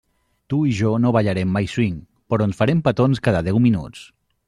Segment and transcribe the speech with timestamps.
[0.53, 2.01] Tu i jo no ballarem mai swing,
[2.33, 4.07] però ens farem petons cada deu minuts.